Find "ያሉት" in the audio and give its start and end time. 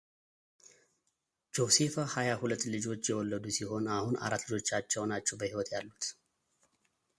5.75-6.03